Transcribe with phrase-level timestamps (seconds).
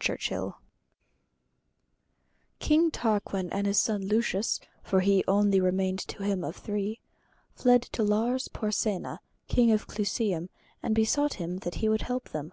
[0.00, 0.32] CHURCH
[2.58, 6.98] King Tarquin and his son Lucius (for he only remained to him of the three)
[7.54, 10.48] fled to Lars Porsenna, King of Clusium,
[10.82, 12.52] and besought him that he would help them.